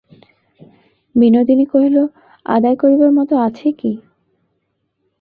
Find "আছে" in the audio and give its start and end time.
3.37-3.67